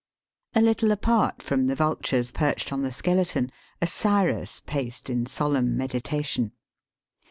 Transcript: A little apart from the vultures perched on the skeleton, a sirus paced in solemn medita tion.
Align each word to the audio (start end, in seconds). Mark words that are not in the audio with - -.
A 0.55 0.63
little 0.63 0.91
apart 0.91 1.43
from 1.43 1.65
the 1.67 1.75
vultures 1.75 2.31
perched 2.31 2.73
on 2.73 2.81
the 2.81 2.91
skeleton, 2.91 3.51
a 3.83 3.85
sirus 3.85 4.59
paced 4.65 5.11
in 5.11 5.27
solemn 5.27 5.77
medita 5.77 6.25
tion. 6.25 6.53